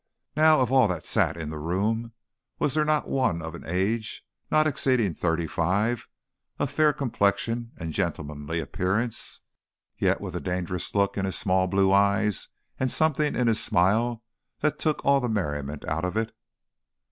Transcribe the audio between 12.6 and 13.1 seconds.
and a